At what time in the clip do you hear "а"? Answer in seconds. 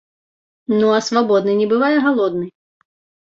0.97-1.01